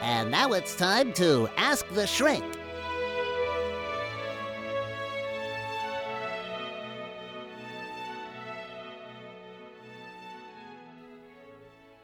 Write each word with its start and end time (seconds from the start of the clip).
And 0.00 0.30
now 0.30 0.52
it's 0.52 0.76
time 0.76 1.12
to 1.14 1.48
Ask 1.56 1.88
the 1.88 2.06
Shrink. 2.06 2.44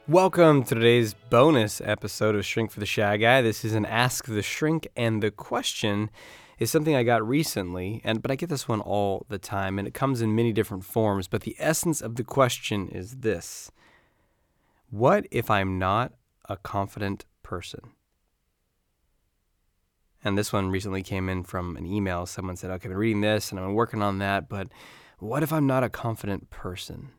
Welcome 0.09 0.65
to 0.65 0.75
today's 0.75 1.13
bonus 1.29 1.79
episode 1.79 2.35
of 2.35 2.45
Shrink 2.45 2.69
for 2.69 2.81
the 2.81 2.85
Shy 2.85 3.15
Guy. 3.15 3.41
This 3.41 3.63
is 3.63 3.73
an 3.73 3.85
Ask 3.85 4.25
the 4.25 4.41
Shrink, 4.41 4.89
and 4.97 5.23
the 5.23 5.31
question 5.31 6.11
is 6.59 6.69
something 6.69 6.95
I 6.95 7.03
got 7.03 7.25
recently, 7.25 8.01
and 8.03 8.21
but 8.21 8.29
I 8.29 8.35
get 8.35 8.49
this 8.49 8.67
one 8.67 8.81
all 8.81 9.25
the 9.29 9.39
time, 9.39 9.79
and 9.79 9.87
it 9.87 9.93
comes 9.93 10.21
in 10.21 10.35
many 10.35 10.51
different 10.51 10.83
forms. 10.83 11.29
But 11.29 11.43
the 11.43 11.55
essence 11.59 12.01
of 12.01 12.17
the 12.17 12.25
question 12.25 12.89
is 12.89 13.17
this: 13.21 13.71
What 14.89 15.27
if 15.31 15.49
I'm 15.49 15.79
not 15.79 16.11
a 16.49 16.57
confident 16.57 17.23
person? 17.45 17.91
And 20.23 20.35
this 20.35 20.51
one 20.51 20.71
recently 20.71 21.03
came 21.03 21.29
in 21.29 21.43
from 21.43 21.77
an 21.77 21.85
email. 21.85 22.25
Someone 22.25 22.55
said, 22.57 22.71
"Okay, 22.71 22.87
I've 22.87 22.89
been 22.89 22.97
reading 22.97 23.21
this, 23.21 23.51
and 23.51 23.59
I'm 23.59 23.75
working 23.75 24.01
on 24.01 24.17
that, 24.17 24.49
but 24.49 24.67
what 25.19 25.43
if 25.43 25.53
I'm 25.53 25.67
not 25.67 25.83
a 25.83 25.89
confident 25.89 26.49
person?" 26.49 27.11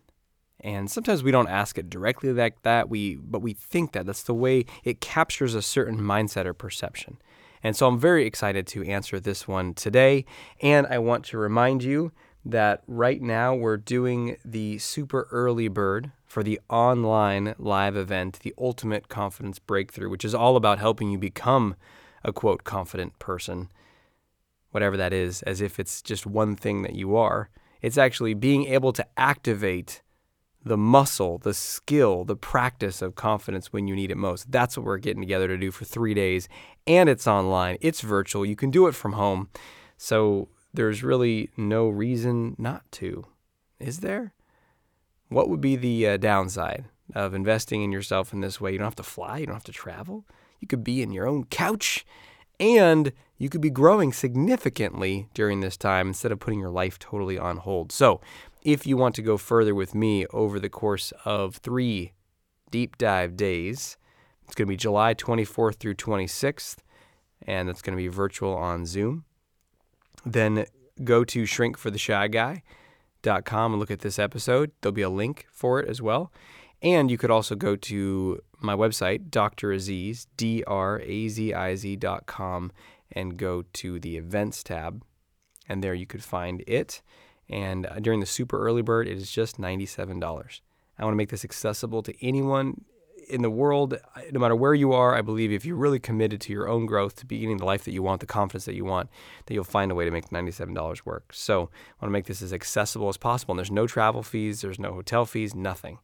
And 0.58 0.90
sometimes 0.90 1.22
we 1.22 1.30
don't 1.30 1.48
ask 1.48 1.78
it 1.78 1.88
directly 1.88 2.32
like 2.32 2.62
that. 2.62 2.88
We 2.88 3.14
but 3.14 3.42
we 3.42 3.54
think 3.54 3.92
that 3.92 4.06
that's 4.06 4.24
the 4.24 4.34
way 4.34 4.64
it 4.82 5.00
captures 5.00 5.54
a 5.54 5.62
certain 5.62 6.00
mindset 6.00 6.46
or 6.46 6.54
perception. 6.54 7.18
And 7.62 7.76
so 7.76 7.86
I'm 7.86 7.98
very 7.98 8.26
excited 8.26 8.66
to 8.68 8.84
answer 8.84 9.20
this 9.20 9.46
one 9.46 9.74
today. 9.74 10.24
And 10.60 10.86
I 10.88 10.98
want 10.98 11.24
to 11.26 11.38
remind 11.38 11.84
you 11.84 12.10
that 12.46 12.82
right 12.86 13.20
now 13.20 13.54
we're 13.54 13.76
doing 13.76 14.36
the 14.44 14.78
super 14.78 15.26
early 15.32 15.66
bird 15.66 16.12
for 16.24 16.44
the 16.44 16.60
online 16.70 17.54
live 17.58 17.96
event, 17.96 18.38
the 18.40 18.54
Ultimate 18.56 19.08
Confidence 19.08 19.58
Breakthrough, 19.58 20.08
which 20.08 20.24
is 20.24 20.34
all 20.34 20.56
about 20.56 20.78
helping 20.78 21.10
you 21.10 21.18
become 21.18 21.74
a 22.22 22.32
quote 22.32 22.62
confident 22.62 23.18
person, 23.18 23.68
whatever 24.70 24.96
that 24.96 25.12
is, 25.12 25.42
as 25.42 25.60
if 25.60 25.80
it's 25.80 26.00
just 26.00 26.24
one 26.24 26.54
thing 26.54 26.82
that 26.82 26.94
you 26.94 27.16
are. 27.16 27.50
It's 27.82 27.98
actually 27.98 28.34
being 28.34 28.66
able 28.66 28.92
to 28.92 29.06
activate 29.16 30.02
the 30.64 30.76
muscle, 30.76 31.38
the 31.38 31.54
skill, 31.54 32.24
the 32.24 32.36
practice 32.36 33.02
of 33.02 33.16
confidence 33.16 33.72
when 33.72 33.88
you 33.88 33.96
need 33.96 34.10
it 34.12 34.16
most. 34.16 34.50
That's 34.50 34.76
what 34.76 34.86
we're 34.86 34.98
getting 34.98 35.22
together 35.22 35.48
to 35.48 35.56
do 35.56 35.72
for 35.72 35.84
three 35.84 36.14
days. 36.14 36.48
And 36.86 37.08
it's 37.08 37.26
online, 37.26 37.78
it's 37.80 38.02
virtual. 38.02 38.46
You 38.46 38.56
can 38.56 38.70
do 38.70 38.86
it 38.86 38.94
from 38.94 39.12
home. 39.12 39.48
So 39.96 40.48
there's 40.76 41.02
really 41.02 41.50
no 41.56 41.88
reason 41.88 42.54
not 42.58 42.90
to. 42.92 43.24
Is 43.80 44.00
there? 44.00 44.34
What 45.28 45.48
would 45.48 45.60
be 45.60 45.76
the 45.76 46.06
uh, 46.06 46.16
downside 46.16 46.84
of 47.14 47.34
investing 47.34 47.82
in 47.82 47.92
yourself 47.92 48.32
in 48.32 48.40
this 48.40 48.60
way? 48.60 48.72
You 48.72 48.78
don't 48.78 48.86
have 48.86 48.94
to 48.96 49.02
fly, 49.02 49.38
you 49.38 49.46
don't 49.46 49.56
have 49.56 49.64
to 49.64 49.72
travel. 49.72 50.24
You 50.60 50.68
could 50.68 50.84
be 50.84 51.02
in 51.02 51.12
your 51.12 51.26
own 51.26 51.44
couch 51.44 52.06
and 52.58 53.12
you 53.38 53.48
could 53.48 53.60
be 53.60 53.70
growing 53.70 54.12
significantly 54.12 55.28
during 55.34 55.60
this 55.60 55.76
time 55.76 56.08
instead 56.08 56.32
of 56.32 56.40
putting 56.40 56.60
your 56.60 56.70
life 56.70 56.98
totally 56.98 57.38
on 57.38 57.58
hold. 57.58 57.92
So, 57.92 58.20
if 58.62 58.86
you 58.86 58.96
want 58.96 59.14
to 59.16 59.22
go 59.22 59.36
further 59.36 59.74
with 59.74 59.94
me 59.94 60.26
over 60.28 60.58
the 60.58 60.68
course 60.68 61.12
of 61.24 61.56
three 61.56 62.12
deep 62.70 62.98
dive 62.98 63.36
days, 63.36 63.96
it's 64.44 64.54
going 64.54 64.66
to 64.66 64.72
be 64.72 64.76
July 64.76 65.14
24th 65.14 65.76
through 65.76 65.94
26th, 65.94 66.78
and 67.42 67.68
that's 67.68 67.82
going 67.82 67.96
to 67.96 68.02
be 68.02 68.08
virtual 68.08 68.56
on 68.56 68.86
Zoom. 68.86 69.25
Then 70.26 70.66
go 71.04 71.24
to 71.24 71.44
shrinkfortheshyguy.com 71.44 73.72
and 73.72 73.80
look 73.80 73.90
at 73.90 74.00
this 74.00 74.18
episode. 74.18 74.72
There'll 74.80 74.92
be 74.92 75.02
a 75.02 75.08
link 75.08 75.46
for 75.50 75.80
it 75.80 75.88
as 75.88 76.02
well. 76.02 76.32
And 76.82 77.10
you 77.10 77.16
could 77.16 77.30
also 77.30 77.54
go 77.54 77.76
to 77.76 78.42
my 78.60 78.74
website, 78.74 79.30
Dr. 79.30 79.72
Aziz, 79.72 80.26
and 83.12 83.36
go 83.36 83.62
to 83.72 84.00
the 84.00 84.16
events 84.16 84.62
tab. 84.62 85.02
And 85.68 85.82
there 85.82 85.94
you 85.94 86.06
could 86.06 86.22
find 86.22 86.62
it. 86.66 87.02
And 87.48 87.86
uh, 87.86 87.98
during 88.00 88.20
the 88.20 88.26
super 88.26 88.58
early 88.58 88.82
bird, 88.82 89.06
it 89.06 89.16
is 89.16 89.30
just 89.30 89.58
$97. 89.58 90.60
I 90.98 91.04
want 91.04 91.12
to 91.12 91.16
make 91.16 91.30
this 91.30 91.44
accessible 91.44 92.02
to 92.02 92.24
anyone 92.24 92.84
in 93.28 93.42
the 93.42 93.50
world, 93.50 93.98
no 94.32 94.40
matter 94.40 94.56
where 94.56 94.74
you 94.74 94.92
are. 94.92 95.14
I 95.14 95.22
believe 95.22 95.52
if 95.52 95.64
you're 95.64 95.76
really 95.76 95.98
committed 95.98 96.40
to 96.42 96.52
your 96.52 96.68
own 96.68 96.86
growth, 96.86 97.16
to 97.16 97.26
beginning 97.26 97.58
the 97.58 97.64
life 97.64 97.84
that 97.84 97.92
you 97.92 98.02
want, 98.02 98.20
the 98.20 98.26
confidence 98.26 98.64
that 98.66 98.74
you 98.74 98.84
want, 98.84 99.10
that 99.46 99.54
you'll 99.54 99.64
find 99.64 99.90
a 99.90 99.94
way 99.94 100.04
to 100.04 100.10
make 100.10 100.30
$97 100.30 101.04
work. 101.04 101.32
So 101.32 101.54
I 101.54 102.04
want 102.04 102.10
to 102.10 102.10
make 102.10 102.26
this 102.26 102.42
as 102.42 102.52
accessible 102.52 103.08
as 103.08 103.16
possible. 103.16 103.52
And 103.52 103.58
there's 103.58 103.70
no 103.70 103.86
travel 103.86 104.22
fees, 104.22 104.60
there's 104.60 104.78
no 104.78 104.92
hotel 104.92 105.26
fees, 105.26 105.54
nothing. 105.54 105.98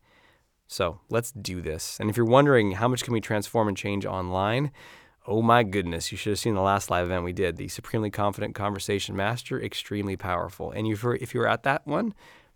So 0.66 1.00
let's 1.10 1.32
do 1.32 1.60
this. 1.60 1.98
And 2.00 2.08
if 2.08 2.16
you're 2.16 2.26
wondering 2.26 2.72
how 2.72 2.88
much 2.88 3.04
can 3.04 3.12
we 3.12 3.20
transform 3.20 3.68
and 3.68 3.76
change 3.76 4.06
online, 4.06 4.72
Oh 5.24 5.40
my 5.40 5.62
goodness, 5.62 6.10
you 6.10 6.18
should 6.18 6.32
have 6.32 6.40
seen 6.40 6.56
the 6.56 6.60
last 6.60 6.90
live 6.90 7.06
event 7.06 7.22
we 7.22 7.32
did, 7.32 7.56
the 7.56 7.68
Supremely 7.68 8.10
Confident 8.10 8.56
Conversation 8.56 9.14
Master, 9.14 9.62
extremely 9.62 10.16
powerful. 10.16 10.72
And 10.72 10.84
if 10.88 11.04
you're, 11.04 11.14
if 11.14 11.32
you're 11.32 11.46
at 11.46 11.62
that 11.62 11.86
one, 11.86 12.12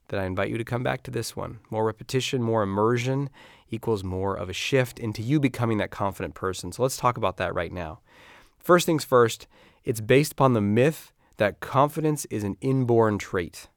then 0.09 0.19
I 0.19 0.25
invite 0.25 0.51
you 0.51 0.59
to 0.59 0.65
come 0.65 0.83
back 0.83 1.05
to 1.05 1.13
this 1.13 1.37
one. 1.37 1.61
More 1.71 1.85
repetition, 1.85 2.43
more 2.43 2.65
immersion 2.65 3.31
equals 3.71 4.05
more 4.05 4.37
of 4.37 4.49
a 4.49 4.53
shift 4.53 4.99
into 4.99 5.23
you 5.23 5.41
becoming 5.41 5.79
that 5.79 5.91
confident 5.91 6.35
person. 6.35 6.73
So 6.73 6.83
let's 6.83 6.97
talk 6.97 7.17
about 7.17 7.37
that 7.39 7.55
right 7.55 7.73
now. 7.73 8.01
First 8.59 8.87
things 8.87 9.05
first, 9.05 9.47
it's 9.85 10.01
based 10.01 10.33
upon 10.33 10.53
the 10.53 10.61
myth 10.61 11.13
that 11.37 11.61
confidence 11.61 12.25
is 12.27 12.45
an 12.45 12.57
inborn 12.61 13.19
trait. 13.19 13.69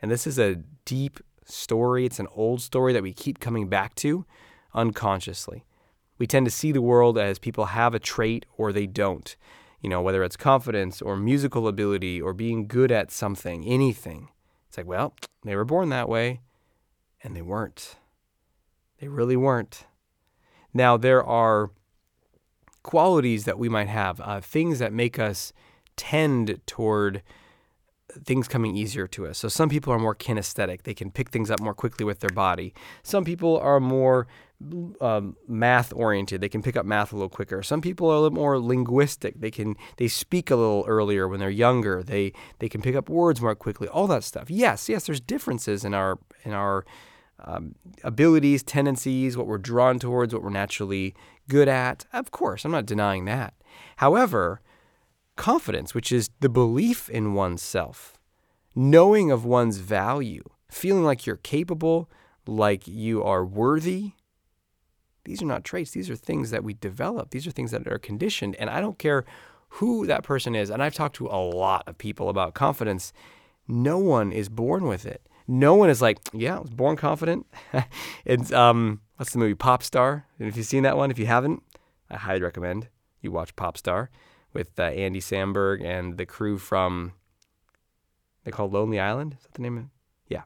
And 0.00 0.10
this 0.10 0.26
is 0.26 0.38
a 0.38 0.56
deep 0.84 1.20
story, 1.44 2.04
it's 2.04 2.18
an 2.18 2.28
old 2.34 2.60
story 2.60 2.92
that 2.92 3.02
we 3.02 3.12
keep 3.12 3.40
coming 3.40 3.68
back 3.68 3.94
to 3.96 4.24
unconsciously. 4.74 5.64
We 6.18 6.26
tend 6.26 6.46
to 6.46 6.52
see 6.52 6.72
the 6.72 6.82
world 6.82 7.18
as 7.18 7.38
people 7.38 7.66
have 7.66 7.94
a 7.94 7.98
trait 7.98 8.46
or 8.56 8.72
they 8.72 8.86
don't. 8.86 9.34
You 9.80 9.88
know, 9.90 10.00
whether 10.00 10.22
it's 10.22 10.36
confidence 10.36 11.02
or 11.02 11.16
musical 11.16 11.66
ability 11.66 12.20
or 12.20 12.32
being 12.32 12.68
good 12.68 12.92
at 12.92 13.10
something, 13.10 13.64
anything. 13.64 14.28
It's 14.68 14.76
like, 14.76 14.86
well, 14.86 15.14
they 15.44 15.56
were 15.56 15.64
born 15.64 15.88
that 15.88 16.08
way, 16.08 16.40
and 17.22 17.34
they 17.34 17.42
weren't. 17.42 17.96
They 19.02 19.08
really 19.08 19.36
weren't. 19.36 19.86
Now, 20.72 20.96
there 20.96 21.24
are 21.24 21.72
qualities 22.84 23.46
that 23.46 23.58
we 23.58 23.68
might 23.68 23.88
have, 23.88 24.20
uh, 24.20 24.40
things 24.40 24.78
that 24.78 24.92
make 24.92 25.18
us 25.18 25.52
tend 25.96 26.60
toward 26.66 27.24
things 28.24 28.46
coming 28.46 28.76
easier 28.76 29.08
to 29.08 29.26
us. 29.26 29.38
So 29.38 29.48
some 29.48 29.68
people 29.68 29.92
are 29.92 29.98
more 29.98 30.14
kinesthetic; 30.14 30.84
they 30.84 30.94
can 30.94 31.10
pick 31.10 31.30
things 31.30 31.50
up 31.50 31.58
more 31.58 31.74
quickly 31.74 32.06
with 32.06 32.20
their 32.20 32.30
body. 32.30 32.74
Some 33.02 33.24
people 33.24 33.58
are 33.58 33.80
more 33.80 34.28
um, 35.00 35.36
math 35.48 35.92
oriented; 35.92 36.40
they 36.40 36.48
can 36.48 36.62
pick 36.62 36.76
up 36.76 36.86
math 36.86 37.12
a 37.12 37.16
little 37.16 37.28
quicker. 37.28 37.60
Some 37.64 37.80
people 37.80 38.08
are 38.08 38.14
a 38.14 38.20
little 38.20 38.38
more 38.38 38.60
linguistic; 38.60 39.40
they 39.40 39.50
can 39.50 39.74
they 39.96 40.06
speak 40.06 40.48
a 40.48 40.54
little 40.54 40.84
earlier 40.86 41.26
when 41.26 41.40
they're 41.40 41.50
younger. 41.50 42.04
They 42.04 42.32
they 42.60 42.68
can 42.68 42.80
pick 42.80 42.94
up 42.94 43.08
words 43.08 43.40
more 43.40 43.56
quickly. 43.56 43.88
All 43.88 44.06
that 44.06 44.22
stuff. 44.22 44.48
Yes, 44.48 44.88
yes, 44.88 45.06
there's 45.06 45.20
differences 45.20 45.84
in 45.84 45.92
our 45.92 46.20
in 46.44 46.52
our 46.52 46.84
um, 47.42 47.74
abilities, 48.04 48.62
tendencies, 48.62 49.36
what 49.36 49.46
we're 49.46 49.58
drawn 49.58 49.98
towards, 49.98 50.32
what 50.32 50.42
we're 50.42 50.50
naturally 50.50 51.14
good 51.48 51.68
at. 51.68 52.06
Of 52.12 52.30
course, 52.30 52.64
I'm 52.64 52.72
not 52.72 52.86
denying 52.86 53.24
that. 53.26 53.54
However, 53.96 54.60
confidence, 55.36 55.94
which 55.94 56.12
is 56.12 56.30
the 56.40 56.48
belief 56.48 57.08
in 57.08 57.34
oneself, 57.34 58.18
knowing 58.74 59.30
of 59.30 59.44
one's 59.44 59.78
value, 59.78 60.42
feeling 60.70 61.04
like 61.04 61.26
you're 61.26 61.36
capable, 61.36 62.08
like 62.46 62.86
you 62.86 63.22
are 63.22 63.44
worthy. 63.44 64.12
These 65.24 65.42
are 65.42 65.46
not 65.46 65.64
traits. 65.64 65.92
These 65.92 66.10
are 66.10 66.16
things 66.16 66.50
that 66.50 66.64
we 66.64 66.74
develop. 66.74 67.30
These 67.30 67.46
are 67.46 67.52
things 67.52 67.70
that 67.70 67.86
are 67.86 67.98
conditioned. 67.98 68.56
And 68.56 68.68
I 68.68 68.80
don't 68.80 68.98
care 68.98 69.24
who 69.76 70.06
that 70.06 70.24
person 70.24 70.54
is. 70.54 70.68
And 70.68 70.82
I've 70.82 70.94
talked 70.94 71.16
to 71.16 71.26
a 71.26 71.38
lot 71.38 71.84
of 71.86 71.96
people 71.96 72.28
about 72.28 72.54
confidence. 72.54 73.12
No 73.68 73.98
one 73.98 74.32
is 74.32 74.48
born 74.48 74.86
with 74.86 75.06
it. 75.06 75.26
No 75.46 75.74
one 75.74 75.90
is 75.90 76.00
like, 76.00 76.18
yeah, 76.32 76.56
I 76.56 76.60
was 76.60 76.70
born 76.70 76.96
confident. 76.96 77.46
it's 78.24 78.52
um, 78.52 79.00
what's 79.16 79.32
the 79.32 79.38
movie 79.38 79.54
Pop 79.54 79.82
Star? 79.82 80.26
And 80.38 80.48
if 80.48 80.56
you've 80.56 80.66
seen 80.66 80.82
that 80.84 80.96
one, 80.96 81.10
if 81.10 81.18
you 81.18 81.26
haven't, 81.26 81.62
I 82.10 82.16
highly 82.16 82.42
recommend 82.42 82.88
you 83.20 83.32
watch 83.32 83.54
Pop 83.56 83.76
Star 83.76 84.10
with 84.52 84.78
uh, 84.78 84.84
Andy 84.84 85.20
Samberg 85.20 85.84
and 85.84 86.18
the 86.18 86.26
crew 86.26 86.58
from 86.58 87.12
they 88.44 88.50
call 88.50 88.68
Lonely 88.68 88.98
Island. 88.98 89.36
Is 89.38 89.44
that 89.44 89.54
the 89.54 89.62
name 89.62 89.78
of 89.78 89.84
it? 89.84 89.90
Yeah. 90.28 90.42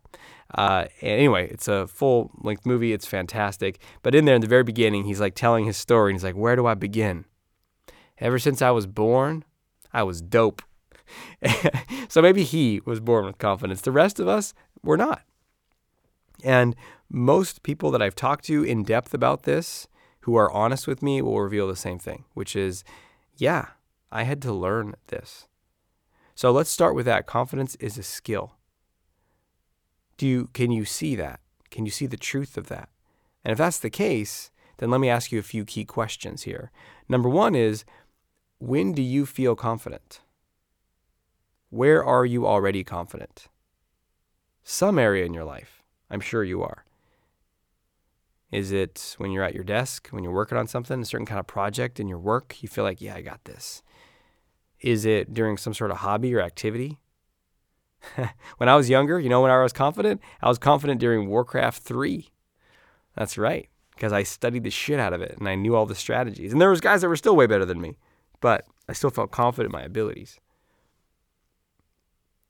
Uh, 0.54 0.86
anyway, 1.00 1.48
it's 1.48 1.68
a 1.68 1.86
full 1.86 2.30
length 2.38 2.66
movie. 2.66 2.92
It's 2.92 3.06
fantastic. 3.06 3.80
But 4.02 4.14
in 4.14 4.24
there, 4.24 4.34
in 4.34 4.40
the 4.40 4.46
very 4.46 4.64
beginning, 4.64 5.04
he's 5.04 5.20
like 5.20 5.34
telling 5.34 5.64
his 5.64 5.76
story, 5.76 6.10
and 6.10 6.16
he's 6.16 6.24
like, 6.24 6.36
"Where 6.36 6.56
do 6.56 6.66
I 6.66 6.74
begin? 6.74 7.24
Ever 8.18 8.38
since 8.38 8.62
I 8.62 8.70
was 8.70 8.86
born, 8.86 9.44
I 9.92 10.02
was 10.02 10.20
dope." 10.20 10.62
so 12.08 12.20
maybe 12.20 12.42
he 12.42 12.80
was 12.84 13.00
born 13.00 13.26
with 13.26 13.38
confidence. 13.38 13.80
The 13.80 13.92
rest 13.92 14.18
of 14.18 14.28
us, 14.28 14.54
we're 14.86 14.96
not. 14.96 15.22
And 16.42 16.74
most 17.10 17.62
people 17.62 17.90
that 17.90 18.02
I've 18.02 18.14
talked 18.14 18.44
to 18.46 18.62
in 18.62 18.84
depth 18.84 19.12
about 19.12 19.42
this, 19.42 19.88
who 20.20 20.36
are 20.36 20.50
honest 20.50 20.86
with 20.86 21.02
me, 21.02 21.20
will 21.20 21.40
reveal 21.40 21.68
the 21.68 21.76
same 21.76 21.98
thing, 21.98 22.24
which 22.34 22.56
is, 22.56 22.84
yeah, 23.36 23.66
I 24.10 24.22
had 24.22 24.40
to 24.42 24.52
learn 24.52 24.94
this. 25.08 25.48
So 26.34 26.50
let's 26.50 26.70
start 26.70 26.94
with 26.94 27.06
that. 27.06 27.26
Confidence 27.26 27.76
is 27.76 27.98
a 27.98 28.02
skill. 28.02 28.56
Do 30.16 30.26
you 30.26 30.48
can 30.52 30.70
you 30.70 30.84
see 30.84 31.16
that? 31.16 31.40
Can 31.70 31.84
you 31.84 31.90
see 31.90 32.06
the 32.06 32.16
truth 32.16 32.56
of 32.56 32.68
that? 32.68 32.88
And 33.44 33.52
if 33.52 33.58
that's 33.58 33.78
the 33.78 33.90
case, 33.90 34.50
then 34.78 34.90
let 34.90 35.00
me 35.00 35.08
ask 35.08 35.32
you 35.32 35.38
a 35.38 35.42
few 35.42 35.64
key 35.64 35.84
questions 35.84 36.42
here. 36.42 36.70
Number 37.08 37.28
one 37.28 37.54
is 37.54 37.84
when 38.58 38.92
do 38.92 39.02
you 39.02 39.26
feel 39.26 39.54
confident? 39.54 40.20
Where 41.70 42.04
are 42.04 42.24
you 42.24 42.46
already 42.46 42.84
confident? 42.84 43.48
Some 44.68 44.98
area 44.98 45.24
in 45.24 45.32
your 45.32 45.44
life, 45.44 45.84
I'm 46.10 46.18
sure 46.18 46.42
you 46.42 46.60
are. 46.64 46.84
Is 48.50 48.72
it 48.72 49.14
when 49.16 49.30
you're 49.30 49.44
at 49.44 49.54
your 49.54 49.62
desk, 49.62 50.08
when 50.08 50.24
you're 50.24 50.32
working 50.32 50.58
on 50.58 50.66
something, 50.66 51.00
a 51.00 51.04
certain 51.04 51.24
kind 51.24 51.38
of 51.38 51.46
project 51.46 52.00
in 52.00 52.08
your 52.08 52.18
work, 52.18 52.56
you 52.60 52.68
feel 52.68 52.82
like, 52.82 53.00
yeah, 53.00 53.14
I 53.14 53.20
got 53.20 53.44
this? 53.44 53.84
Is 54.80 55.04
it 55.04 55.32
during 55.32 55.56
some 55.56 55.72
sort 55.72 55.92
of 55.92 55.98
hobby 55.98 56.34
or 56.34 56.40
activity? 56.40 56.98
when 58.56 58.68
I 58.68 58.74
was 58.74 58.90
younger, 58.90 59.20
you 59.20 59.28
know, 59.28 59.40
when 59.40 59.52
I 59.52 59.62
was 59.62 59.72
confident, 59.72 60.20
I 60.42 60.48
was 60.48 60.58
confident 60.58 60.98
during 60.98 61.28
Warcraft 61.28 61.80
3. 61.84 62.28
That's 63.14 63.38
right, 63.38 63.68
because 63.94 64.12
I 64.12 64.24
studied 64.24 64.64
the 64.64 64.70
shit 64.70 64.98
out 64.98 65.12
of 65.12 65.22
it 65.22 65.36
and 65.38 65.48
I 65.48 65.54
knew 65.54 65.76
all 65.76 65.86
the 65.86 65.94
strategies. 65.94 66.50
And 66.50 66.60
there 66.60 66.70
was 66.70 66.80
guys 66.80 67.02
that 67.02 67.08
were 67.08 67.14
still 67.14 67.36
way 67.36 67.46
better 67.46 67.64
than 67.64 67.80
me, 67.80 67.98
but 68.40 68.66
I 68.88 68.94
still 68.94 69.10
felt 69.10 69.30
confident 69.30 69.72
in 69.72 69.78
my 69.78 69.84
abilities. 69.84 70.40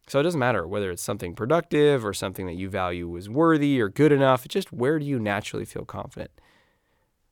So 0.08 0.20
it 0.20 0.22
doesn't 0.22 0.38
matter 0.38 0.66
whether 0.66 0.90
it's 0.90 1.02
something 1.02 1.34
productive 1.34 2.04
or 2.04 2.14
something 2.14 2.46
that 2.46 2.54
you 2.54 2.68
value 2.68 3.16
as 3.16 3.28
worthy 3.28 3.80
or 3.80 3.88
good 3.88 4.12
enough. 4.12 4.44
It's 4.44 4.52
just 4.52 4.72
where 4.72 4.98
do 4.98 5.04
you 5.04 5.18
naturally 5.18 5.64
feel 5.64 5.84
confident? 5.84 6.30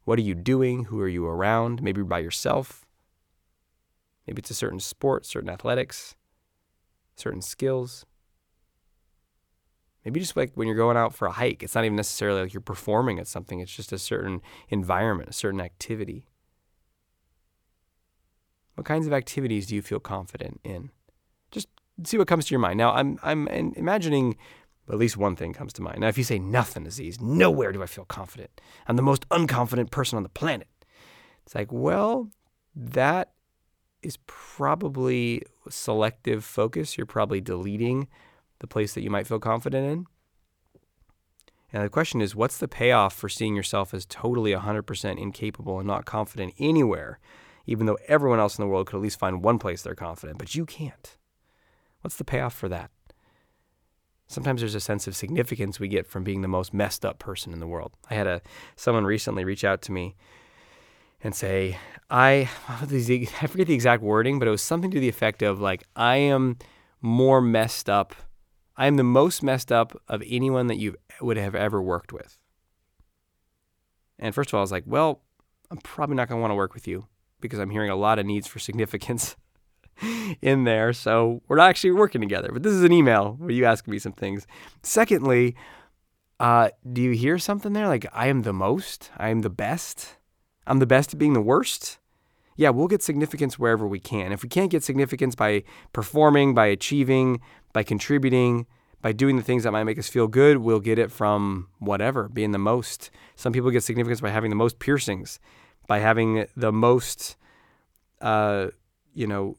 What 0.05 0.19
are 0.19 0.23
you 0.23 0.35
doing? 0.35 0.85
Who 0.85 1.01
are 1.01 1.09
you 1.09 1.27
around? 1.27 1.83
Maybe 1.83 2.03
by 2.03 2.19
yourself. 2.19 2.85
Maybe 4.27 4.41
it's 4.41 4.51
a 4.51 4.55
certain 4.55 4.81
sport, 4.81 5.25
certain 5.25 5.51
athletics, 5.51 6.17
certain 7.15 7.43
skills. 7.43 8.05
Maybe 10.05 10.21
just 10.21 10.37
like 10.37 10.53
when 10.55 10.67
you're 10.67 10.77
going 10.77 10.97
out 10.97 11.15
for 11.15 11.27
a 11.27 11.33
hike, 11.33 11.63
it's 11.63 11.75
not 11.75 11.85
even 11.85 11.97
necessarily 11.97 12.43
like 12.43 12.53
you're 12.53 12.61
performing 12.61 13.19
at 13.19 13.27
something, 13.27 13.61
it's 13.61 13.75
just 13.75 13.93
a 13.93 13.99
certain 13.99 14.43
environment, 14.69 15.31
a 15.31 15.33
certain 15.33 15.61
activity. 15.61 16.27
What 18.75 18.85
kinds 18.85 19.07
of 19.07 19.13
activities 19.13 19.67
do 19.67 19.75
you 19.75 19.83
feel 19.83 20.01
confident 20.01 20.61
in? 20.65 20.91
Just 21.51 21.69
see 22.03 22.19
what 22.19 22.29
comes 22.29 22.47
to 22.47 22.51
your 22.51 22.61
mind. 22.61 22.79
Now, 22.79 22.93
I'm 22.93 23.19
I'm 23.23 23.49
imagining 23.49 24.37
at 24.89 24.99
least 24.99 25.17
one 25.17 25.37
thing 25.37 25.53
comes 25.53 25.73
to 25.75 25.83
mind. 25.83 26.01
Now, 26.01 26.09
if 26.09 26.19
you 26.19 26.25
say 26.25 26.39
nothing, 26.39 26.87
Aziz, 26.87 27.21
nowhere 27.21 27.73
do 27.73 27.83
I 27.83 27.87
feel 27.87 28.05
confident. 28.05 28.61
I'm 28.87 28.97
the 28.97 29.03
most 29.03 29.29
unconfident 29.31 29.91
person 29.91 30.17
on 30.17 30.23
the 30.23 30.29
planet. 30.29 30.69
It's 31.45 31.55
like, 31.55 31.73
well, 31.73 32.29
that 32.75 33.33
is 34.03 34.19
probably 34.27 35.43
selective 35.69 36.45
focus. 36.45 36.99
You're 36.99 37.07
probably 37.07 37.41
deleting 37.41 38.09
the 38.59 38.67
place 38.67 38.95
that 38.95 39.03
you 39.03 39.11
might 39.11 39.27
feel 39.27 39.39
confident 39.39 39.91
in. 39.91 40.07
And 41.73 41.85
the 41.85 41.89
question 41.89 42.21
is, 42.21 42.37
what's 42.37 42.59
the 42.59 42.69
payoff 42.69 43.15
for 43.15 43.29
seeing 43.29 43.57
yourself 43.57 43.93
as 43.93 44.07
totally 44.07 44.53
100% 44.53 45.19
incapable 45.19 45.79
and 45.79 45.87
not 45.89 46.05
confident 46.05 46.55
anywhere, 46.59 47.19
even 47.67 47.87
though 47.87 47.99
everyone 48.07 48.39
else 48.39 48.57
in 48.57 48.63
the 48.63 48.69
world 48.69 48.87
could 48.87 48.97
at 48.97 49.03
least 49.03 49.19
find 49.19 49.43
one 49.43 49.59
place 49.59 49.83
they're 49.83 49.95
confident, 49.95 50.39
but 50.39 50.55
you 50.55 50.67
can't? 50.67 51.17
What's 52.05 52.17
the 52.17 52.25
payoff 52.25 52.53
for 52.53 52.69
that? 52.69 52.91
Sometimes 54.27 54.61
there's 54.61 54.75
a 54.75 54.81
sense 54.81 55.07
of 55.07 55.17
significance 55.17 55.81
we 55.81 55.89
get 55.89 56.07
from 56.07 56.23
being 56.23 56.43
the 56.43 56.49
most 56.49 56.75
messed 56.75 57.03
up 57.03 57.19
person 57.19 57.51
in 57.55 57.61
the 57.61 57.67
world. 57.67 57.93
I 58.11 58.15
had 58.15 58.27
a 58.27 58.43
someone 58.77 59.07
recently 59.07 59.43
reach 59.43 59.65
out 59.65 59.81
to 59.83 59.93
me 59.93 60.15
and 61.23 61.35
say, 61.35 61.79
I 62.11 62.51
I 62.69 63.47
forget 63.47 63.69
the 63.69 63.73
exact 63.73 64.03
wording, 64.03 64.39
but 64.39 64.47
it 64.47 64.51
was 64.51 64.61
something 64.61 64.91
to 64.91 65.01
the 65.01 65.09
effect 65.09 65.41
of 65.41 65.63
like, 65.63 65.85
I 65.97 66.17
am 66.17 66.59
more 67.01 67.41
messed 67.41 67.89
up. 67.89 68.15
I 68.77 68.87
am 68.87 68.97
the 68.97 69.03
most 69.03 69.43
messed 69.43 69.73
up 69.73 69.99
of 70.07 70.23
anyone 70.27 70.67
that 70.67 70.77
you 70.77 70.97
would 71.23 71.39
have 71.39 71.55
ever 71.55 71.81
worked 71.81 72.13
with. 72.13 72.37
And 74.19 74.35
first 74.35 74.51
of 74.51 74.55
all, 74.55 74.61
I 74.61 74.63
was 74.63 74.73
like, 74.73 74.85
well, 74.85 75.23
I'm 75.71 75.79
probably 75.79 76.17
not 76.17 76.29
going 76.29 76.39
to 76.39 76.43
want 76.43 76.51
to 76.51 76.57
work 76.57 76.75
with 76.75 76.87
you 76.87 77.07
because 77.41 77.61
I'm 77.61 77.71
hearing 77.71 77.89
a 77.89 77.97
lot 77.97 78.19
of 78.19 78.27
needs 78.27 78.47
for 78.47 78.59
significance 78.59 79.37
in 80.43 80.65
there. 80.65 80.93
So 80.93 81.43
we're 81.49 81.57
not 81.57 81.71
actually 81.71 81.93
working 81.93 82.21
together. 82.21 82.51
But 82.53 82.63
this 82.63 82.73
is 82.73 82.83
an 82.83 82.93
email 82.93 83.35
where 83.39 83.51
you 83.51 83.65
ask 83.65 83.87
me 83.87 83.99
some 83.99 84.13
things. 84.13 84.47
Secondly, 84.83 85.55
uh, 86.41 86.71
do 86.93 87.01
you 87.01 87.13
hear 87.13 87.39
something 87.39 87.73
there? 87.73 87.89
Like, 87.89 88.07
I 88.13 88.29
am 88.29 88.43
the 88.43 88.53
most, 88.53 89.11
I 89.17 89.29
am 89.29 89.43
the 89.43 89.51
best, 89.51 90.17
I'm 90.67 90.79
the 90.79 90.87
best 90.87 91.15
at 91.15 91.19
being 91.19 91.33
the 91.33 91.41
worst. 91.41 91.99
Yeah, 92.57 92.71
we'll 92.71 92.89
get 92.89 93.03
significance 93.03 93.59
wherever 93.59 93.87
we 93.87 93.99
can. 93.99 94.31
If 94.33 94.43
we 94.43 94.49
can't 94.49 94.71
get 94.71 94.85
significance 94.85 95.35
by 95.35 95.65
performing, 95.93 96.55
by 96.55 96.67
achieving, 96.67 97.41
by 97.73 97.83
contributing, 97.83 98.67
by 99.03 99.13
doing 99.13 99.37
the 99.37 99.43
things 99.43 99.65
that 99.65 99.73
might 99.73 99.85
make 99.85 99.99
us 99.99 100.09
feel 100.09 100.29
good, 100.29 100.59
we'll 100.59 100.81
get 100.81 100.99
it 100.99 101.11
from 101.11 101.69
whatever, 101.79 102.29
being 102.29 102.53
the 102.53 102.59
most. 102.59 103.11
Some 103.35 103.53
people 103.53 103.71
get 103.71 103.83
significance 103.83 104.21
by 104.21 104.31
having 104.31 104.51
the 104.51 104.57
most 104.57 104.79
piercings, 104.79 105.41
by 105.87 105.99
having 105.99 106.47
the 106.57 106.73
most, 106.73 107.37
uh, 108.21 108.69
you 109.13 109.27
know, 109.27 109.59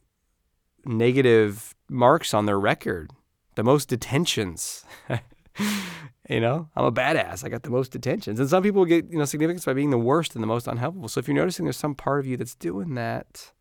negative 0.86 1.76
marks 1.90 2.34
on 2.34 2.46
their 2.46 2.60
record, 2.60 3.12
the 3.56 3.64
most 3.64 3.90
detentions. 3.90 4.86
you 6.30 6.40
know, 6.40 6.70
I'm 6.76 6.86
a 6.86 6.92
badass. 6.92 7.44
I 7.44 7.50
got 7.50 7.64
the 7.64 7.70
most 7.70 7.92
detentions. 7.92 8.40
And 8.40 8.50
some 8.50 8.64
people 8.64 8.86
get, 8.86 9.10
you 9.12 9.18
know, 9.18 9.26
significance 9.26 9.66
by 9.66 9.74
being 9.74 9.90
the 9.90 9.98
worst 9.98 10.36
and 10.36 10.44
the 10.44 10.48
most 10.48 10.68
unhelpful. 10.68 11.08
So 11.08 11.20
if 11.20 11.28
you're 11.28 11.36
noticing 11.36 11.66
there's 11.66 11.78
some 11.78 11.96
part 11.96 12.20
of 12.20 12.26
you 12.26 12.38
that's 12.38 12.56
doing 12.56 12.96
that, 12.96 13.52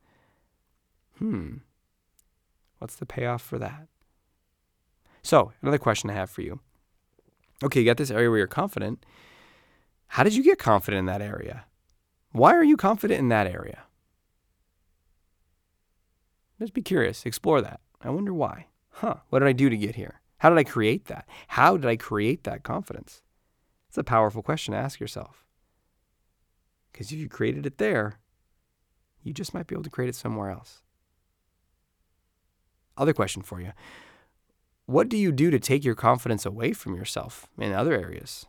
hmm, 1.18 1.56
what's 2.78 2.96
the 2.96 3.06
payoff 3.06 3.42
for 3.42 3.58
that? 3.58 3.88
So, 5.22 5.52
another 5.62 5.78
question 5.78 6.10
I 6.10 6.14
have 6.14 6.28
for 6.28 6.42
you. 6.42 6.60
Okay, 7.62 7.80
you 7.80 7.86
got 7.86 7.96
this 7.96 8.10
area 8.10 8.28
where 8.28 8.38
you're 8.38 8.46
confident. 8.46 9.06
How 10.08 10.22
did 10.22 10.34
you 10.34 10.42
get 10.42 10.58
confident 10.58 10.98
in 10.98 11.06
that 11.06 11.22
area? 11.22 11.64
Why 12.32 12.54
are 12.54 12.64
you 12.64 12.76
confident 12.76 13.20
in 13.20 13.28
that 13.28 13.46
area? 13.46 13.83
Just 16.58 16.74
be 16.74 16.82
curious, 16.82 17.26
explore 17.26 17.60
that. 17.60 17.80
I 18.00 18.10
wonder 18.10 18.32
why. 18.32 18.66
Huh, 18.90 19.16
what 19.28 19.40
did 19.40 19.48
I 19.48 19.52
do 19.52 19.68
to 19.68 19.76
get 19.76 19.96
here? 19.96 20.20
How 20.38 20.50
did 20.50 20.58
I 20.58 20.64
create 20.64 21.06
that? 21.06 21.26
How 21.48 21.76
did 21.76 21.86
I 21.86 21.96
create 21.96 22.44
that 22.44 22.62
confidence? 22.62 23.22
It's 23.88 23.98
a 23.98 24.04
powerful 24.04 24.42
question 24.42 24.72
to 24.72 24.78
ask 24.78 25.00
yourself. 25.00 25.44
Because 26.92 27.10
if 27.10 27.18
you 27.18 27.28
created 27.28 27.66
it 27.66 27.78
there, 27.78 28.20
you 29.22 29.32
just 29.32 29.54
might 29.54 29.66
be 29.66 29.74
able 29.74 29.84
to 29.84 29.90
create 29.90 30.08
it 30.08 30.14
somewhere 30.14 30.50
else. 30.50 30.82
Other 32.96 33.12
question 33.12 33.42
for 33.42 33.60
you 33.60 33.72
What 34.86 35.08
do 35.08 35.16
you 35.16 35.32
do 35.32 35.50
to 35.50 35.58
take 35.58 35.84
your 35.84 35.94
confidence 35.94 36.46
away 36.46 36.72
from 36.72 36.94
yourself 36.94 37.48
in 37.58 37.72
other 37.72 37.94
areas? 37.94 38.46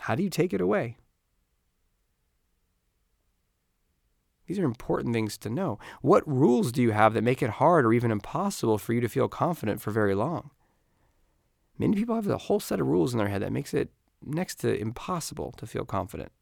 How 0.00 0.14
do 0.14 0.22
you 0.22 0.30
take 0.30 0.52
it 0.52 0.60
away? 0.60 0.98
These 4.46 4.58
are 4.58 4.64
important 4.64 5.12
things 5.12 5.36
to 5.38 5.50
know. 5.50 5.78
What 6.02 6.26
rules 6.26 6.72
do 6.72 6.82
you 6.82 6.92
have 6.92 7.14
that 7.14 7.24
make 7.24 7.42
it 7.42 7.50
hard 7.50 7.84
or 7.84 7.92
even 7.92 8.10
impossible 8.10 8.78
for 8.78 8.92
you 8.92 9.00
to 9.00 9.08
feel 9.08 9.28
confident 9.28 9.80
for 9.80 9.90
very 9.90 10.14
long? 10.14 10.50
Many 11.78 11.96
people 11.96 12.14
have 12.14 12.26
a 12.26 12.38
whole 12.38 12.60
set 12.60 12.80
of 12.80 12.86
rules 12.86 13.12
in 13.12 13.18
their 13.18 13.28
head 13.28 13.42
that 13.42 13.52
makes 13.52 13.74
it 13.74 13.90
next 14.24 14.56
to 14.56 14.74
impossible 14.74 15.52
to 15.58 15.66
feel 15.66 15.84
confident 15.84 16.32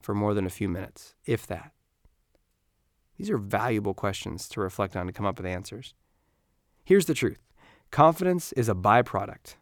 for 0.00 0.14
more 0.14 0.34
than 0.34 0.46
a 0.46 0.50
few 0.50 0.68
minutes, 0.68 1.14
if 1.26 1.46
that. 1.46 1.72
These 3.16 3.30
are 3.30 3.38
valuable 3.38 3.94
questions 3.94 4.48
to 4.50 4.60
reflect 4.60 4.96
on 4.96 5.06
to 5.06 5.12
come 5.12 5.26
up 5.26 5.38
with 5.38 5.46
answers. 5.46 5.94
Here's 6.84 7.06
the 7.06 7.14
truth 7.14 7.38
confidence 7.90 8.52
is 8.52 8.68
a 8.68 8.74
byproduct 8.74 9.56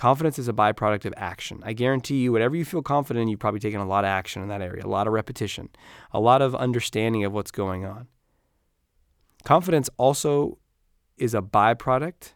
Confidence 0.00 0.38
is 0.38 0.48
a 0.48 0.54
byproduct 0.54 1.04
of 1.04 1.12
action. 1.18 1.60
I 1.62 1.74
guarantee 1.74 2.22
you, 2.22 2.32
whatever 2.32 2.56
you 2.56 2.64
feel 2.64 2.80
confident 2.80 3.24
in, 3.24 3.28
you've 3.28 3.38
probably 3.38 3.60
taken 3.60 3.82
a 3.82 3.86
lot 3.86 4.02
of 4.04 4.08
action 4.08 4.40
in 4.40 4.48
that 4.48 4.62
area, 4.62 4.82
a 4.82 4.88
lot 4.88 5.06
of 5.06 5.12
repetition, 5.12 5.68
a 6.10 6.18
lot 6.18 6.40
of 6.40 6.54
understanding 6.54 7.22
of 7.26 7.34
what's 7.34 7.50
going 7.50 7.84
on. 7.84 8.08
Confidence 9.44 9.90
also 9.98 10.56
is 11.18 11.34
a 11.34 11.42
byproduct 11.42 12.32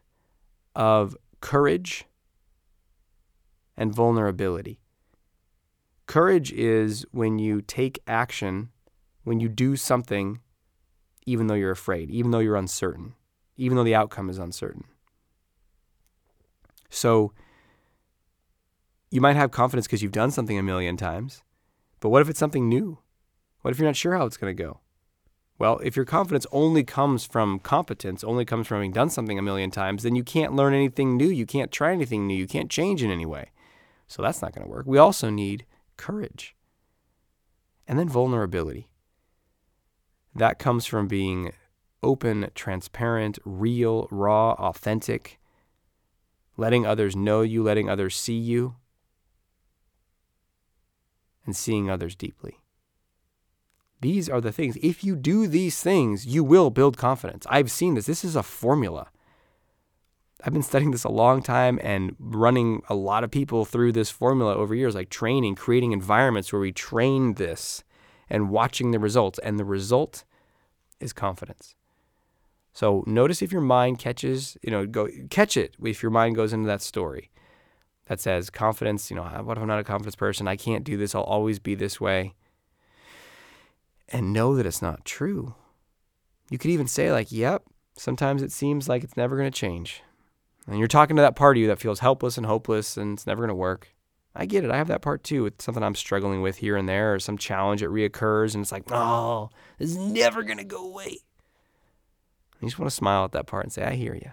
of 0.76 1.16
courage 1.40 2.04
and 3.78 3.94
vulnerability. 3.94 4.78
Courage 6.04 6.52
is 6.52 7.06
when 7.12 7.38
you 7.38 7.62
take 7.62 7.98
action, 8.06 8.68
when 9.22 9.40
you 9.40 9.48
do 9.48 9.74
something, 9.74 10.38
even 11.24 11.46
though 11.46 11.54
you're 11.54 11.70
afraid, 11.70 12.10
even 12.10 12.30
though 12.30 12.40
you're 12.40 12.56
uncertain, 12.56 13.14
even 13.56 13.74
though 13.74 13.84
the 13.84 13.94
outcome 13.94 14.28
is 14.28 14.36
uncertain. 14.36 14.84
So, 16.90 17.32
you 19.14 19.20
might 19.20 19.36
have 19.36 19.52
confidence 19.52 19.86
because 19.86 20.02
you've 20.02 20.10
done 20.10 20.32
something 20.32 20.58
a 20.58 20.62
million 20.62 20.96
times, 20.96 21.44
but 22.00 22.08
what 22.08 22.20
if 22.20 22.28
it's 22.28 22.40
something 22.40 22.68
new? 22.68 22.98
What 23.62 23.70
if 23.70 23.78
you're 23.78 23.86
not 23.86 23.94
sure 23.94 24.16
how 24.16 24.26
it's 24.26 24.36
going 24.36 24.54
to 24.54 24.60
go? 24.60 24.80
Well, 25.56 25.78
if 25.84 25.94
your 25.94 26.04
confidence 26.04 26.48
only 26.50 26.82
comes 26.82 27.24
from 27.24 27.60
competence, 27.60 28.24
only 28.24 28.44
comes 28.44 28.66
from 28.66 28.78
having 28.78 28.90
done 28.90 29.10
something 29.10 29.38
a 29.38 29.42
million 29.42 29.70
times, 29.70 30.02
then 30.02 30.16
you 30.16 30.24
can't 30.24 30.56
learn 30.56 30.74
anything 30.74 31.16
new. 31.16 31.28
You 31.28 31.46
can't 31.46 31.70
try 31.70 31.92
anything 31.92 32.26
new. 32.26 32.34
You 32.34 32.48
can't 32.48 32.68
change 32.68 33.04
in 33.04 33.10
any 33.12 33.24
way. 33.24 33.52
So 34.08 34.20
that's 34.20 34.42
not 34.42 34.52
going 34.52 34.66
to 34.66 34.68
work. 34.70 34.84
We 34.84 34.98
also 34.98 35.30
need 35.30 35.64
courage. 35.96 36.56
And 37.86 38.00
then 38.00 38.08
vulnerability. 38.08 38.88
That 40.34 40.58
comes 40.58 40.86
from 40.86 41.06
being 41.06 41.52
open, 42.02 42.50
transparent, 42.56 43.38
real, 43.44 44.08
raw, 44.10 44.54
authentic, 44.54 45.38
letting 46.56 46.84
others 46.84 47.14
know 47.14 47.42
you, 47.42 47.62
letting 47.62 47.88
others 47.88 48.16
see 48.16 48.34
you, 48.36 48.74
and 51.44 51.56
seeing 51.56 51.90
others 51.90 52.14
deeply. 52.14 52.58
These 54.00 54.28
are 54.28 54.40
the 54.40 54.52
things. 54.52 54.76
If 54.82 55.02
you 55.02 55.16
do 55.16 55.46
these 55.46 55.82
things, 55.82 56.26
you 56.26 56.44
will 56.44 56.70
build 56.70 56.96
confidence. 56.98 57.46
I've 57.48 57.70
seen 57.70 57.94
this. 57.94 58.06
This 58.06 58.24
is 58.24 58.36
a 58.36 58.42
formula. 58.42 59.08
I've 60.42 60.52
been 60.52 60.62
studying 60.62 60.90
this 60.90 61.04
a 61.04 61.08
long 61.08 61.42
time 61.42 61.80
and 61.82 62.14
running 62.18 62.82
a 62.90 62.94
lot 62.94 63.24
of 63.24 63.30
people 63.30 63.64
through 63.64 63.92
this 63.92 64.10
formula 64.10 64.54
over 64.54 64.74
years, 64.74 64.94
like 64.94 65.08
training, 65.08 65.54
creating 65.54 65.92
environments 65.92 66.52
where 66.52 66.60
we 66.60 66.70
train 66.70 67.34
this 67.34 67.82
and 68.28 68.50
watching 68.50 68.90
the 68.90 68.98
results. 68.98 69.38
And 69.38 69.58
the 69.58 69.64
result 69.64 70.24
is 71.00 71.14
confidence. 71.14 71.74
So 72.74 73.04
notice 73.06 73.40
if 73.40 73.52
your 73.52 73.62
mind 73.62 73.98
catches, 73.98 74.58
you 74.62 74.70
know, 74.70 74.84
go 74.84 75.08
catch 75.30 75.56
it 75.56 75.76
if 75.82 76.02
your 76.02 76.10
mind 76.10 76.36
goes 76.36 76.52
into 76.52 76.66
that 76.66 76.82
story 76.82 77.30
that 78.06 78.20
says 78.20 78.50
confidence, 78.50 79.10
you 79.10 79.16
know, 79.16 79.22
ah, 79.22 79.42
what 79.42 79.56
if 79.56 79.62
I'm 79.62 79.68
not 79.68 79.78
a 79.78 79.84
confidence 79.84 80.16
person? 80.16 80.46
I 80.46 80.56
can't 80.56 80.84
do 80.84 80.96
this. 80.96 81.14
I'll 81.14 81.22
always 81.22 81.58
be 81.58 81.74
this 81.74 82.00
way 82.00 82.34
and 84.08 84.32
know 84.32 84.54
that 84.56 84.66
it's 84.66 84.82
not 84.82 85.04
true. 85.04 85.54
You 86.50 86.58
could 86.58 86.70
even 86.70 86.86
say, 86.86 87.10
like, 87.10 87.32
yep, 87.32 87.62
sometimes 87.96 88.42
it 88.42 88.52
seems 88.52 88.88
like 88.88 89.02
it's 89.02 89.16
never 89.16 89.36
going 89.36 89.50
to 89.50 89.58
change. 89.58 90.02
And 90.66 90.78
you're 90.78 90.88
talking 90.88 91.16
to 91.16 91.22
that 91.22 91.36
part 91.36 91.56
of 91.56 91.60
you 91.60 91.66
that 91.68 91.80
feels 91.80 92.00
helpless 92.00 92.36
and 92.36 92.46
hopeless 92.46 92.96
and 92.96 93.14
it's 93.14 93.26
never 93.26 93.40
going 93.40 93.48
to 93.48 93.54
work. 93.54 93.88
I 94.34 94.46
get 94.46 94.64
it. 94.64 94.70
I 94.70 94.76
have 94.76 94.88
that 94.88 95.02
part 95.02 95.22
too 95.22 95.44
with 95.44 95.62
something 95.62 95.82
I'm 95.82 95.94
struggling 95.94 96.42
with 96.42 96.56
here 96.56 96.76
and 96.76 96.88
there 96.88 97.14
or 97.14 97.18
some 97.18 97.38
challenge 97.38 97.82
that 97.82 97.90
reoccurs 97.90 98.54
and 98.54 98.62
it's 98.62 98.72
like, 98.72 98.84
oh, 98.90 99.50
this 99.78 99.90
is 99.90 99.96
never 99.96 100.42
going 100.42 100.58
to 100.58 100.64
go 100.64 100.84
away. 100.84 101.18
You 102.60 102.68
just 102.68 102.78
want 102.78 102.90
to 102.90 102.96
smile 102.96 103.24
at 103.24 103.32
that 103.32 103.46
part 103.46 103.64
and 103.64 103.72
say, 103.72 103.84
I 103.84 103.92
hear 103.92 104.14
you. 104.14 104.30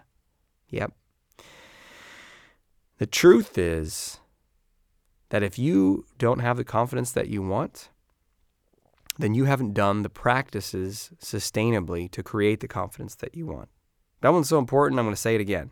Yep. 0.70 0.94
The 3.02 3.08
truth 3.08 3.58
is 3.58 4.20
that 5.30 5.42
if 5.42 5.58
you 5.58 6.06
don't 6.20 6.38
have 6.38 6.58
the 6.58 6.64
confidence 6.64 7.12
that 7.14 7.30
you 7.30 7.42
want, 7.42 7.90
then 9.18 9.34
you 9.34 9.46
haven't 9.46 9.74
done 9.74 10.04
the 10.04 10.08
practices 10.08 11.10
sustainably 11.20 12.12
to 12.12 12.22
create 12.22 12.60
the 12.60 12.68
confidence 12.68 13.16
that 13.16 13.34
you 13.34 13.48
want. 13.48 13.70
That 14.22 14.34
one's 14.34 14.50
so 14.50 14.60
important, 14.60 15.00
I'm 15.00 15.08
going 15.08 15.16
to 15.16 15.20
say 15.20 15.34
it 15.34 15.42
again. 15.42 15.72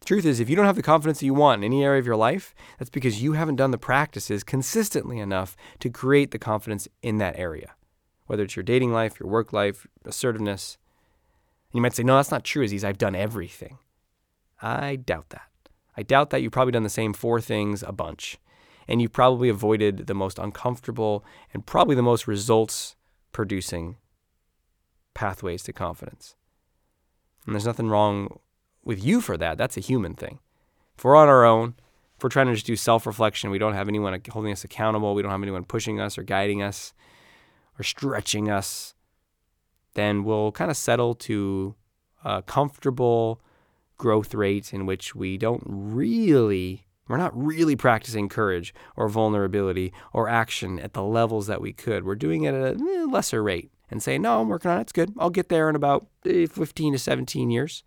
The 0.00 0.06
truth 0.06 0.24
is, 0.24 0.40
if 0.40 0.48
you 0.48 0.56
don't 0.56 0.64
have 0.64 0.76
the 0.76 0.80
confidence 0.80 1.20
that 1.20 1.26
you 1.26 1.34
want 1.34 1.62
in 1.62 1.66
any 1.66 1.84
area 1.84 2.00
of 2.00 2.06
your 2.06 2.16
life, 2.16 2.54
that's 2.78 2.88
because 2.88 3.22
you 3.22 3.34
haven't 3.34 3.56
done 3.56 3.70
the 3.70 3.76
practices 3.76 4.42
consistently 4.42 5.18
enough 5.18 5.54
to 5.80 5.90
create 5.90 6.30
the 6.30 6.38
confidence 6.38 6.88
in 7.02 7.18
that 7.18 7.38
area. 7.38 7.74
Whether 8.24 8.44
it's 8.44 8.56
your 8.56 8.62
dating 8.62 8.94
life, 8.94 9.20
your 9.20 9.28
work 9.28 9.52
life, 9.52 9.86
assertiveness. 10.06 10.78
And 11.70 11.76
you 11.76 11.82
might 11.82 11.94
say, 11.94 12.04
no, 12.04 12.16
that's 12.16 12.30
not 12.30 12.42
true, 12.42 12.62
Aziz. 12.64 12.84
I've 12.84 12.96
done 12.96 13.14
everything. 13.14 13.76
I 14.62 14.96
doubt 14.96 15.28
that. 15.28 15.42
I 15.98 16.02
doubt 16.04 16.30
that 16.30 16.42
you've 16.42 16.52
probably 16.52 16.70
done 16.70 16.84
the 16.84 16.88
same 16.88 17.12
four 17.12 17.40
things 17.40 17.82
a 17.82 17.90
bunch 17.90 18.38
and 18.86 19.02
you've 19.02 19.12
probably 19.12 19.48
avoided 19.48 20.06
the 20.06 20.14
most 20.14 20.38
uncomfortable 20.38 21.24
and 21.52 21.66
probably 21.66 21.96
the 21.96 22.02
most 22.04 22.28
results 22.28 22.94
producing 23.32 23.96
pathways 25.12 25.64
to 25.64 25.72
confidence. 25.72 26.36
And 27.44 27.52
there's 27.52 27.66
nothing 27.66 27.88
wrong 27.88 28.38
with 28.84 29.04
you 29.04 29.20
for 29.20 29.36
that. 29.38 29.58
That's 29.58 29.76
a 29.76 29.80
human 29.80 30.14
thing. 30.14 30.38
If 30.96 31.02
we're 31.02 31.16
on 31.16 31.26
our 31.28 31.44
own, 31.44 31.74
if 32.16 32.22
we're 32.22 32.30
trying 32.30 32.46
to 32.46 32.54
just 32.54 32.66
do 32.66 32.76
self 32.76 33.04
reflection, 33.04 33.50
we 33.50 33.58
don't 33.58 33.74
have 33.74 33.88
anyone 33.88 34.22
holding 34.30 34.52
us 34.52 34.62
accountable, 34.62 35.16
we 35.16 35.22
don't 35.22 35.32
have 35.32 35.42
anyone 35.42 35.64
pushing 35.64 35.98
us 35.98 36.16
or 36.16 36.22
guiding 36.22 36.62
us 36.62 36.94
or 37.76 37.82
stretching 37.82 38.48
us, 38.48 38.94
then 39.94 40.22
we'll 40.22 40.52
kind 40.52 40.70
of 40.70 40.76
settle 40.76 41.16
to 41.16 41.74
a 42.24 42.40
comfortable 42.42 43.40
growth 43.98 44.34
rate 44.34 44.72
in 44.72 44.86
which 44.86 45.14
we 45.14 45.36
don't 45.36 45.62
really 45.66 46.86
we're 47.08 47.16
not 47.16 47.36
really 47.36 47.74
practicing 47.74 48.28
courage 48.28 48.74
or 48.94 49.08
vulnerability 49.08 49.92
or 50.12 50.28
action 50.28 50.78
at 50.78 50.92
the 50.92 51.02
levels 51.02 51.46
that 51.46 51.60
we 51.60 51.72
could. 51.72 52.04
We're 52.04 52.14
doing 52.14 52.44
it 52.44 52.54
at 52.54 52.76
a 52.76 52.78
eh, 52.78 53.06
lesser 53.10 53.42
rate 53.42 53.70
and 53.90 54.02
saying, 54.02 54.22
no, 54.22 54.40
I'm 54.40 54.48
working 54.48 54.70
on 54.70 54.78
it. 54.78 54.82
It's 54.82 54.92
good. 54.92 55.14
I'll 55.18 55.30
get 55.30 55.48
there 55.48 55.70
in 55.70 55.76
about 55.76 56.06
eh, 56.26 56.46
15 56.46 56.92
to 56.92 56.98
17 56.98 57.50
years. 57.50 57.82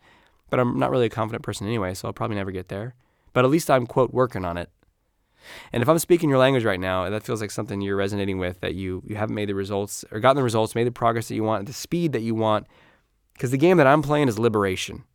But 0.50 0.60
I'm 0.60 0.78
not 0.78 0.92
really 0.92 1.06
a 1.06 1.10
confident 1.10 1.44
person 1.44 1.68
anyway, 1.68 1.94
so 1.94 2.08
I'll 2.08 2.14
probably 2.14 2.36
never 2.36 2.52
get 2.52 2.68
there. 2.68 2.96
But 3.32 3.46
at 3.46 3.52
least 3.52 3.72
I'm, 3.72 3.88
quote, 3.88 4.12
working 4.12 4.44
on 4.44 4.58
it. 4.58 4.70
And 5.72 5.82
if 5.82 5.88
I'm 5.88 5.98
speaking 6.00 6.30
your 6.30 6.40
language 6.40 6.66
right 6.66 6.80
now, 6.80 7.10
that 7.10 7.24
feels 7.24 7.42
like 7.42 7.52
something 7.52 7.80
you're 7.80 7.96
resonating 7.96 8.38
with, 8.38 8.60
that 8.60 8.76
you, 8.76 9.02
you 9.08 9.16
haven't 9.16 9.36
made 9.36 9.50
the 9.50 9.56
results 9.56 10.04
or 10.12 10.20
gotten 10.20 10.36
the 10.36 10.44
results, 10.44 10.76
made 10.76 10.86
the 10.86 10.92
progress 10.92 11.30
that 11.30 11.36
you 11.36 11.44
want, 11.44 11.68
the 11.68 11.74
speed 11.74 12.12
that 12.12 12.22
you 12.22 12.36
want. 12.36 12.68
Because 13.34 13.52
the 13.52 13.58
game 13.58 13.78
that 13.78 13.88
I'm 13.88 14.02
playing 14.02 14.28
is 14.28 14.38
liberation. 14.38 15.06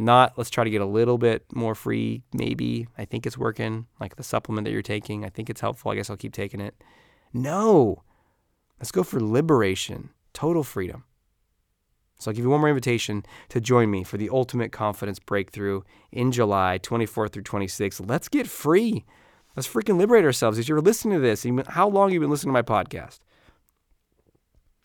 Not 0.00 0.38
let's 0.38 0.50
try 0.50 0.64
to 0.64 0.70
get 0.70 0.80
a 0.80 0.86
little 0.86 1.18
bit 1.18 1.44
more 1.52 1.74
free, 1.74 2.22
maybe. 2.32 2.88
I 2.96 3.04
think 3.04 3.26
it's 3.26 3.38
working. 3.38 3.86
Like 4.00 4.16
the 4.16 4.22
supplement 4.22 4.64
that 4.64 4.72
you're 4.72 4.82
taking, 4.82 5.24
I 5.24 5.28
think 5.28 5.50
it's 5.50 5.60
helpful. 5.60 5.90
I 5.90 5.96
guess 5.96 6.10
I'll 6.10 6.16
keep 6.16 6.32
taking 6.32 6.60
it. 6.60 6.74
No, 7.32 8.02
let's 8.78 8.90
go 8.90 9.02
for 9.02 9.20
liberation, 9.20 10.10
total 10.32 10.64
freedom. 10.64 11.04
So 12.18 12.30
I'll 12.30 12.34
give 12.34 12.44
you 12.44 12.50
one 12.50 12.60
more 12.60 12.68
invitation 12.68 13.24
to 13.48 13.60
join 13.60 13.90
me 13.90 14.04
for 14.04 14.18
the 14.18 14.28
ultimate 14.30 14.72
confidence 14.72 15.18
breakthrough 15.18 15.82
in 16.12 16.32
July 16.32 16.78
24th 16.82 17.32
through 17.32 17.44
26th. 17.44 18.08
Let's 18.08 18.28
get 18.28 18.46
free. 18.46 19.06
Let's 19.56 19.68
freaking 19.68 19.98
liberate 19.98 20.24
ourselves. 20.24 20.58
If 20.58 20.68
you're 20.68 20.80
listening 20.80 21.14
to 21.14 21.20
this, 21.20 21.46
how 21.68 21.88
long 21.88 22.08
have 22.08 22.14
you 22.14 22.20
been 22.20 22.30
listening 22.30 22.54
to 22.54 22.62
my 22.62 22.62
podcast? 22.62 23.20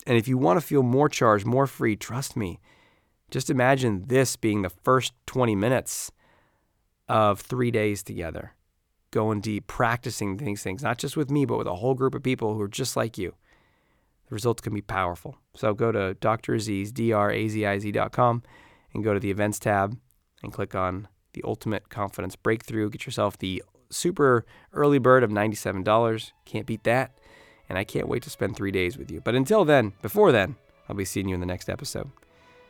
And 0.08 0.18
if 0.18 0.28
you 0.28 0.38
want 0.38 0.60
to 0.60 0.66
feel 0.66 0.84
more 0.84 1.10
charged, 1.10 1.46
more 1.46 1.68
free, 1.68 1.96
trust 1.96 2.38
me, 2.38 2.60
just 3.32 3.50
imagine 3.50 4.06
this 4.08 4.36
being 4.36 4.62
the 4.62 4.70
first 4.70 5.14
20 5.26 5.56
minutes 5.56 6.12
of 7.08 7.42
three 7.42 7.72
days 7.72 8.04
together, 8.04 8.54
going 9.12 9.42
deep, 9.42 9.68
practicing 9.68 10.38
these 10.38 10.64
things, 10.64 10.84
not 10.84 10.98
just 10.98 11.18
with 11.18 11.30
me, 11.30 11.46
but 11.46 11.58
with 11.58 11.68
a 11.68 11.76
whole 11.76 11.94
group 11.94 12.16
of 12.16 12.24
people 12.24 12.54
who 12.54 12.62
are 12.62 12.68
just 12.68 12.96
like 12.96 13.18
you. 13.18 13.36
The 14.28 14.34
results 14.34 14.62
can 14.62 14.74
be 14.74 14.82
powerful. 14.82 15.38
So 15.56 15.74
go 15.74 15.92
to 15.92 16.16
Dr. 16.16 16.56
Aziz, 16.56 16.92
D-R-A-Z-I-Z.com, 16.92 18.44
and 18.94 19.04
go 19.04 19.14
to 19.14 19.20
the 19.20 19.32
events 19.32 19.60
tab 19.60 19.98
and 20.42 20.52
click 20.52 20.74
on 20.74 21.08
the 21.34 21.44
Ultimate 21.44 21.90
Confidence 21.90 22.36
Breakthrough. 22.36 22.90
Get 22.90 23.06
yourself 23.06 23.38
the 23.38 23.62
super 23.90 24.46
early 24.74 24.98
bird 24.98 25.24
of 25.24 25.30
$97. 25.30 26.32
Can't 26.46 26.66
beat 26.66 26.84
that. 26.86 27.20
And 27.70 27.78
I 27.78 27.84
can't 27.84 28.08
wait 28.08 28.24
to 28.24 28.30
spend 28.30 28.56
three 28.56 28.72
days 28.72 28.98
with 28.98 29.12
you. 29.12 29.22
But 29.22 29.36
until 29.36 29.66
then, 29.66 29.94
before 30.02 30.32
then, 30.32 30.56
I'll 30.88 30.96
be 30.96 31.06
seeing 31.06 31.28
you 31.28 31.36
in 31.36 31.40
the 31.40 31.48
next 31.48 31.70
episode. 31.70 32.10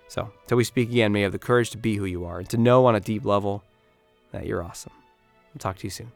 So, 0.07 0.31
till 0.47 0.57
we 0.57 0.63
speak 0.63 0.89
again, 0.89 1.12
may 1.12 1.19
you 1.19 1.25
have 1.25 1.31
the 1.31 1.39
courage 1.39 1.71
to 1.71 1.77
be 1.77 1.95
who 1.95 2.05
you 2.05 2.25
are 2.25 2.39
and 2.39 2.50
to 2.50 2.57
know 2.57 2.85
on 2.85 2.95
a 2.95 3.00
deep 3.00 3.25
level 3.25 3.63
that 4.31 4.45
you're 4.45 4.63
awesome. 4.63 4.93
I'll 5.53 5.59
talk 5.59 5.77
to 5.79 5.83
you 5.85 5.91
soon. 5.91 6.12